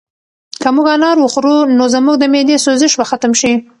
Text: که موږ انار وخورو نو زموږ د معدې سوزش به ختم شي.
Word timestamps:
که 0.61 0.69
موږ 0.75 0.87
انار 0.95 1.17
وخورو 1.21 1.55
نو 1.77 1.83
زموږ 1.93 2.15
د 2.19 2.25
معدې 2.33 2.57
سوزش 2.65 2.93
به 2.99 3.05
ختم 3.09 3.31
شي. 3.41 3.53